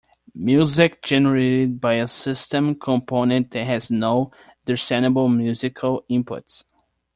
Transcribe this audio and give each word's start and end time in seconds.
Music 0.33 1.03
generated 1.03 1.79
by 1.79 1.93
a 1.93 2.07
system 2.07 2.73
component 2.73 3.51
that 3.51 3.65
has 3.65 3.91
no 3.91 4.31
discernible 4.65 5.27
musical 5.29 6.03
inputs. 6.09 6.63